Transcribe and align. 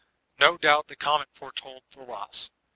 No 0.39 0.57
doubt 0.57 0.87
the 0.87 0.95
comet 0.95 1.29
foretold 1.31 1.83
the 1.91 2.01
loss. 2.01 2.49